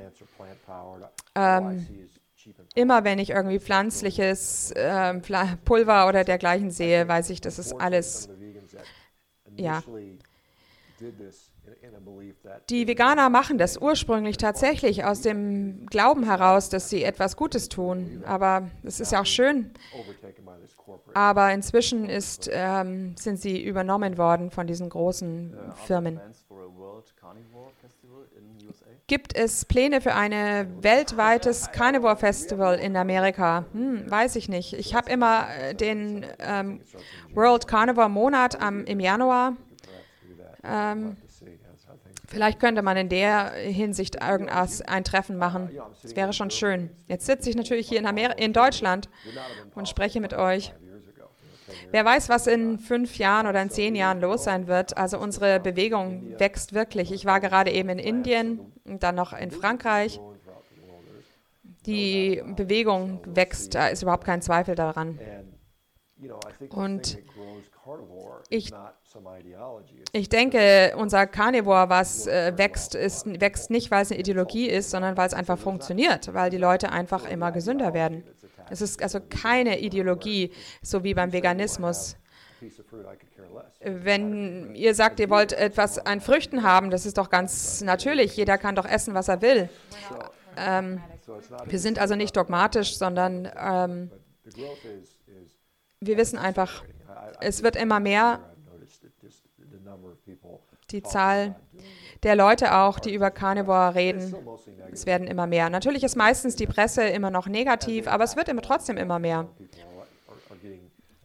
[1.36, 1.88] Ähm,
[2.76, 5.14] immer wenn ich irgendwie pflanzliches äh,
[5.66, 8.30] Pulver oder dergleichen sehe, weiß ich, das ist alles,
[9.56, 9.84] ja,
[12.70, 18.24] Die Veganer machen das ursprünglich tatsächlich aus dem Glauben heraus, dass sie etwas Gutes tun.
[18.26, 19.72] Aber es ist ja auch schön.
[21.14, 26.20] Aber inzwischen ist, ähm, sind sie übernommen worden von diesen großen Firmen.
[29.08, 33.64] Gibt es Pläne für ein weltweites Carnivore Festival in Amerika?
[33.72, 34.74] Hm, weiß ich nicht.
[34.74, 36.82] Ich habe immer äh, den ähm,
[37.34, 39.56] World Carnivore Monat am, im Januar.
[40.62, 41.16] Ähm,
[42.28, 45.72] vielleicht könnte man in der Hinsicht irgendwas ein Treffen machen.
[46.02, 46.90] Das wäre schon schön.
[47.08, 49.10] Jetzt sitze ich natürlich hier in, Amer in Deutschland
[49.76, 50.74] und spreche mit euch.
[51.92, 54.98] Wer weiß, was in fünf Jahren oder in zehn Jahren los sein wird.
[54.98, 57.12] Also unsere Bewegung wächst wirklich.
[57.12, 60.20] Ich war gerade eben in Indien und dann noch in Frankreich.
[61.86, 65.20] Die Bewegung wächst, da ist überhaupt kein Zweifel daran.
[66.70, 67.18] Und
[68.50, 68.72] ich,
[70.12, 74.90] ich denke, unser Carnivore, was äh, wächst, ist, wächst nicht, weil es eine Ideologie ist,
[74.90, 78.24] sondern weil es einfach funktioniert, weil die Leute einfach immer gesünder werden.
[78.70, 80.52] Es ist also keine Ideologie,
[80.82, 82.18] so wie beim Veganismus.
[83.82, 88.36] Wenn ihr sagt, ihr wollt etwas an Früchten haben, das ist doch ganz natürlich.
[88.36, 89.70] Jeder kann doch essen, was er will.
[90.58, 91.02] Ähm,
[91.66, 94.12] wir sind also nicht dogmatisch, sondern ähm,
[96.00, 96.84] wir wissen einfach,
[97.40, 98.40] es wird immer mehr.
[100.92, 101.56] Die Zahl
[102.24, 104.36] der Leute auch, die über Carnivore reden,
[104.92, 105.70] es werden immer mehr.
[105.70, 109.48] Natürlich ist meistens die Presse immer noch negativ, aber es wird immer, trotzdem immer mehr.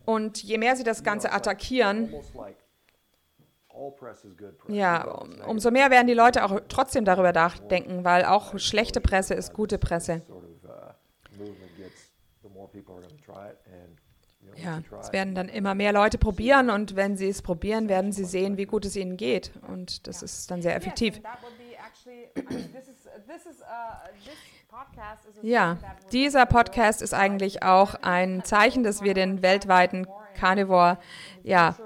[0.04, 2.12] Und je mehr sie das Ganze attackieren,
[4.68, 5.04] ja,
[5.46, 9.78] umso mehr werden die Leute auch trotzdem darüber nachdenken, weil auch schlechte Presse ist gute
[9.78, 10.22] Presse.
[14.56, 18.24] Ja, es werden dann immer mehr Leute probieren und wenn sie es probieren, werden sie
[18.24, 19.52] sehen, wie gut es ihnen geht.
[19.68, 21.20] Und das ist dann sehr effektiv.
[25.42, 25.78] Ja,
[26.12, 30.98] dieser Podcast ist eigentlich auch ein Zeichen, dass wir den weltweiten Carnivore
[31.42, 31.76] ja,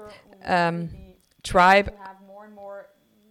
[0.43, 0.89] ähm,
[1.43, 1.91] Tribe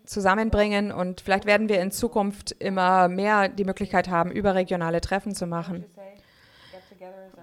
[0.05, 5.47] zusammenbringen und vielleicht werden wir in Zukunft immer mehr die Möglichkeit haben, überregionale Treffen zu
[5.47, 5.85] machen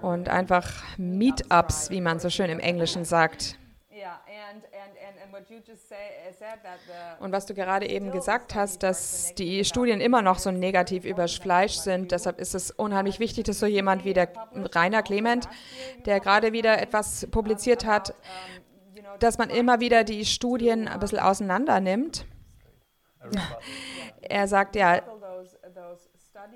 [0.02, 3.58] und einfach Meetups, wie man so schön im Englischen sagt.
[7.20, 11.28] Und was du gerade eben gesagt hast, dass die Studien immer noch so negativ über
[11.28, 14.30] Fleisch sind, deshalb ist es unheimlich wichtig, dass so jemand wie der
[14.74, 15.48] Rainer Clement,
[16.06, 18.14] der gerade wieder etwas publiziert hat,
[19.20, 22.26] dass man immer wieder die Studien ein bisschen auseinander nimmt.
[24.22, 25.02] Er sagt ja,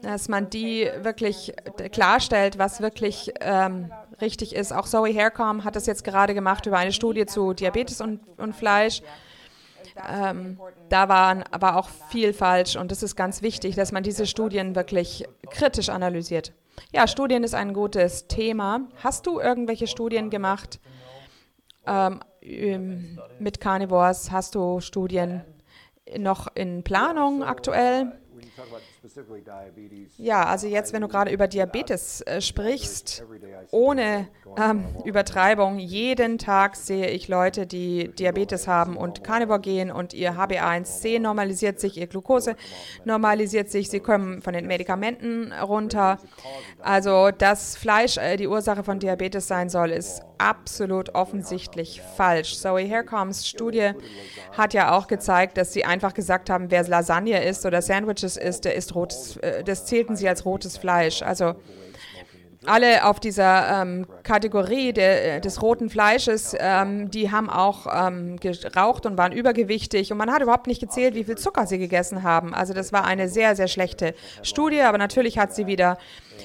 [0.02, 1.54] dass man die wirklich
[1.92, 4.72] klarstellt, was wirklich ähm, richtig ist.
[4.74, 8.56] Auch Zoe Haircom hat das jetzt gerade gemacht über eine Studie zu Diabetes und, und
[8.56, 9.02] Fleisch.
[10.10, 14.28] Ähm, da war aber auch viel falsch und es ist ganz wichtig, dass man diese
[14.28, 16.54] Studien wirklich kritisch analysiert.
[16.92, 18.82] Ja, Studien ist ein gutes Thema.
[19.04, 20.80] Hast du irgendwelche Studien gemacht
[21.86, 22.20] ähm,
[23.40, 24.32] mit Carnivores?
[24.32, 25.44] Hast du Studien
[26.18, 28.20] noch in Planung aktuell?
[30.18, 33.24] Ja, also jetzt, wenn du gerade über Diabetes äh, sprichst,
[33.72, 40.14] ohne ähm, Übertreibung, jeden Tag sehe ich Leute, die Diabetes haben und Carnivore gehen und
[40.14, 42.56] ihr HbA1c normalisiert sich, ihr Glucose
[43.06, 46.18] normalisiert sich, sie kommen von den Medikamenten runter.
[46.82, 52.58] Also, dass Fleisch äh, die Ursache von Diabetes sein soll, ist absolut offensichtlich falsch.
[52.58, 53.92] Zoe Haircoms Studie
[54.56, 58.47] hat ja auch gezeigt, dass sie einfach gesagt haben, wer Lasagne isst oder Sandwiches isst,
[58.62, 61.22] der isst rotes, äh, das zählten sie als rotes Fleisch.
[61.22, 61.56] Also
[62.66, 68.38] alle auf dieser ähm, Kategorie der, äh, des roten Fleisches, ähm, die haben auch ähm,
[68.40, 72.24] geraucht und waren übergewichtig und man hat überhaupt nicht gezählt, wie viel Zucker sie gegessen
[72.24, 72.54] haben.
[72.54, 75.98] Also das war eine sehr, sehr schlechte Studie, aber natürlich hat sie wieder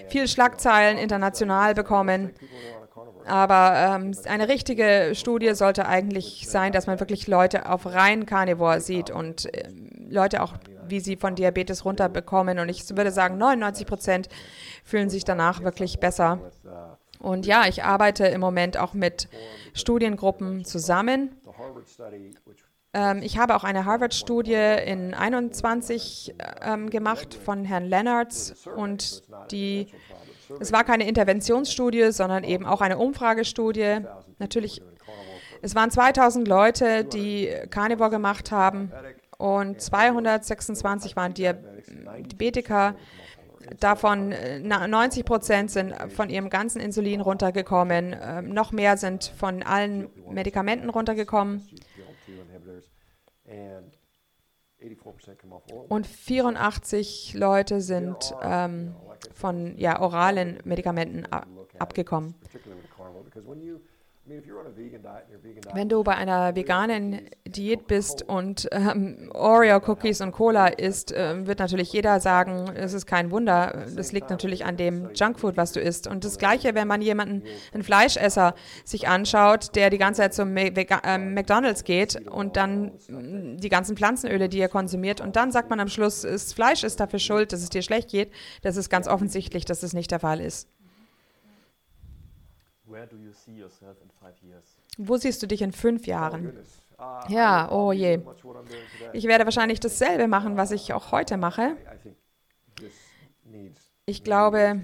[0.09, 2.31] viel Schlagzeilen international bekommen.
[3.27, 8.81] Aber ähm, eine richtige Studie sollte eigentlich sein, dass man wirklich Leute auf rein Carnivore
[8.81, 9.69] sieht und äh,
[10.09, 10.55] Leute auch,
[10.87, 12.59] wie sie von Diabetes runterbekommen.
[12.59, 14.29] Und ich würde sagen, 99 Prozent
[14.85, 16.39] fühlen sich danach wirklich besser.
[17.19, 19.29] Und ja, ich arbeite im Moment auch mit
[19.75, 21.37] Studiengruppen zusammen.
[22.95, 29.87] Ähm, ich habe auch eine Harvard-Studie in 21 ähm, gemacht von Herrn Lennartz und die
[30.61, 34.01] es war keine Interventionsstudie, sondern eben auch eine Umfragestudie.
[34.39, 34.83] Natürlich,
[35.61, 38.93] es waren 2000 Leute, die Carnivore gemacht haben
[39.39, 42.95] und 226 waren Diabetiker.
[43.79, 48.17] Davon 90 äh, Prozent sind von ihrem ganzen Insulin runtergekommen.
[48.21, 51.67] Ähm, noch mehr sind von allen Medikamenten runtergekommen.
[55.89, 58.95] und 84 Leute sind ähm,
[59.43, 61.27] von ja, oralen Medikamenten
[61.79, 62.35] abgekommen.
[65.75, 71.59] Wenn du bei einer veganen Diät bist und ähm, Oreo-Cookies und Cola isst, äh, wird
[71.59, 73.87] natürlich jeder sagen, es ist kein Wunder.
[73.95, 76.07] Das liegt natürlich an dem Junkfood, was du isst.
[76.07, 77.43] Und das Gleiche, wenn man jemanden,
[77.73, 78.55] einen Fleischesser,
[78.85, 83.97] sich anschaut, der die ganze Zeit zum äh, McDonalds geht und dann mm, die ganzen
[83.97, 87.53] Pflanzenöle, die er konsumiert, und dann sagt man am Schluss, das Fleisch ist dafür schuld,
[87.53, 88.31] dass es dir schlecht geht.
[88.63, 90.69] Das ist ganz offensichtlich, dass das nicht der Fall ist.
[94.99, 96.53] Wo siehst du dich in fünf Jahren?
[96.99, 98.21] Uh, ja, oh je.
[99.13, 101.77] Ich werde wahrscheinlich dasselbe machen, was ich auch heute mache.
[104.07, 104.83] Ich glaube,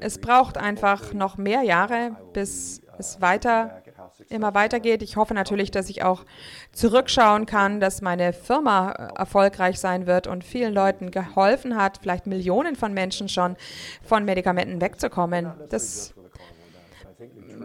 [0.00, 3.82] es braucht einfach noch mehr Jahre, bis uh, es weiter,
[4.28, 5.02] immer weitergeht.
[5.02, 6.24] Ich hoffe natürlich, dass ich auch
[6.72, 12.26] zurückschauen kann, dass meine Firma äh, erfolgreich sein wird und vielen Leuten geholfen hat, vielleicht
[12.26, 13.56] Millionen von Menschen schon
[14.02, 15.52] von Medikamenten wegzukommen.
[15.70, 16.14] Das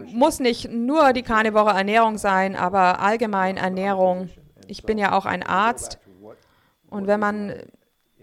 [0.08, 4.28] muss nicht nur die karnivore Ernährung sein, aber allgemein Ernährung.
[4.66, 5.98] Ich bin ja auch ein Arzt.
[6.88, 7.54] Und wenn man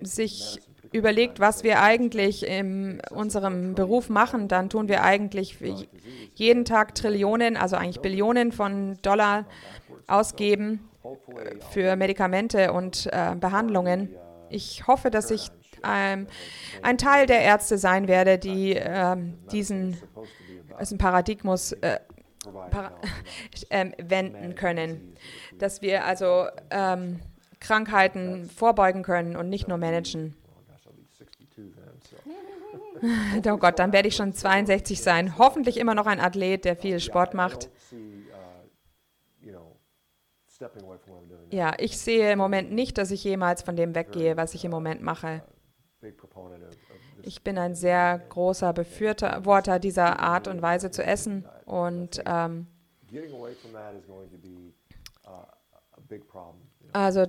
[0.02, 0.60] sich
[0.92, 5.58] überlegt, was wir eigentlich in unserem Beruf machen, dann tun wir eigentlich
[6.36, 9.46] jeden Tag Trillionen, also eigentlich Billionen von Dollar
[10.08, 10.90] ausgeben
[11.72, 14.10] für Medikamente und äh, Behandlungen.
[14.50, 15.50] Ich hoffe, dass ich
[15.88, 16.28] ähm,
[16.82, 19.16] ein Teil der Ärzte sein werde, die äh,
[19.52, 19.98] diesen
[20.80, 22.00] ist ein Paradigmus äh,
[22.72, 22.92] para
[23.70, 25.16] äh, wenden können,
[25.58, 27.20] dass wir also ähm,
[27.60, 30.36] Krankheiten vorbeugen können und nicht nur managen.
[33.46, 35.38] Oh Gott, dann werde ich schon 62 sein.
[35.38, 37.70] Hoffentlich immer noch ein Athlet, der viel Sport macht.
[41.50, 44.72] Ja, ich sehe im Moment nicht, dass ich jemals von dem weggehe, was ich im
[44.72, 45.42] Moment mache.
[47.24, 52.68] Ich bin ein sehr großer Befürworter dieser Art und Weise zu essen und ähm,
[56.94, 57.26] also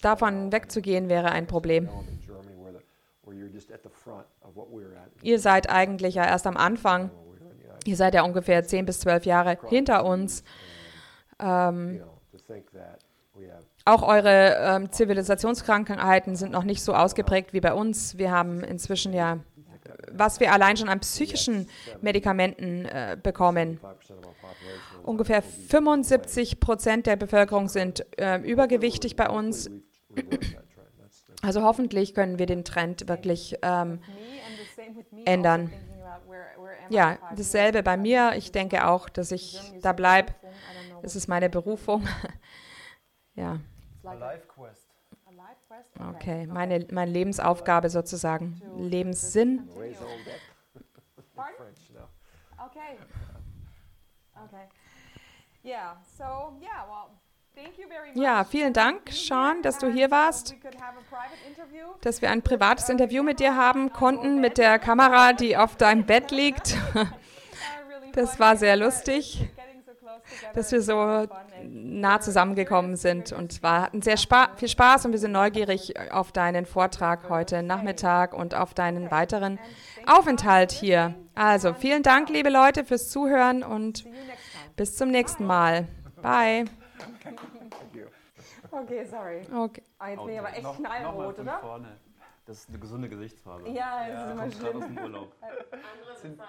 [0.00, 1.88] davon wegzugehen wäre ein Problem.
[5.22, 7.10] Ihr seid eigentlich ja erst am Anfang.
[7.86, 10.42] Ihr seid ja ungefähr 10 bis 12 Jahre hinter uns.
[11.38, 12.02] Ähm,
[13.84, 18.16] auch eure ähm, Zivilisationskrankheiten sind noch nicht so ausgeprägt wie bei uns.
[18.16, 19.40] Wir haben inzwischen ja,
[20.10, 21.68] was wir allein schon an psychischen
[22.00, 23.78] Medikamenten äh, bekommen.
[25.02, 29.70] Ungefähr 75 Prozent der Bevölkerung sind äh, übergewichtig bei uns.
[31.42, 34.00] Also hoffentlich können wir den Trend wirklich ähm,
[35.26, 35.70] ändern.
[36.88, 38.32] Ja, dasselbe bei mir.
[38.36, 40.34] Ich denke auch, dass ich da bleibe.
[41.02, 42.08] Das ist meine Berufung.
[43.34, 43.60] ja.
[46.14, 49.68] Okay, meine, meine Lebensaufgabe sozusagen, Lebenssinn.
[52.66, 52.96] Okay.
[54.44, 54.68] Okay.
[55.64, 57.10] Yeah, so yeah, well.
[58.14, 60.54] Ja, vielen Dank, Sean, dass du hier warst,
[62.00, 66.04] dass wir ein privates Interview mit dir haben konnten, mit der Kamera, die auf deinem
[66.04, 66.76] Bett liegt.
[68.12, 69.48] Das war sehr lustig
[70.54, 71.26] dass wir so
[71.62, 73.32] nah zusammengekommen sind.
[73.32, 77.62] Und war, hatten sehr spa viel Spaß und wir sind neugierig auf deinen Vortrag heute
[77.62, 79.58] Nachmittag und auf deinen weiteren
[80.06, 81.14] Aufenthalt hier.
[81.34, 84.04] Also vielen Dank, liebe Leute, fürs Zuhören und
[84.76, 85.88] bis zum nächsten Mal.
[86.22, 86.64] Bye.
[88.70, 89.42] Okay, sorry.
[89.54, 89.82] Okay.
[90.00, 91.58] Oh, jetzt bin ich aber echt noch, knallrot, oder?
[91.58, 91.96] Vorne.
[92.46, 93.70] Das ist eine gesunde Gesichtsfarbe.
[93.70, 94.76] Ja, das ja, ist immer schlimm.
[94.76, 95.32] aus dem Urlaub.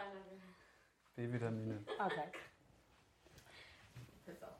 [1.16, 1.84] B-Vitamine.
[1.98, 2.24] Okay.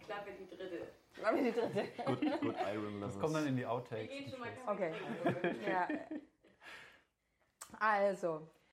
[0.06, 0.88] Klappe die dritte.
[1.14, 2.04] Klappe die dritte.
[2.06, 4.34] Gut, gut, Iron Das kommt dann in die Outtakes.
[4.68, 4.94] Okay.
[5.68, 5.88] ja.
[7.80, 8.48] Also,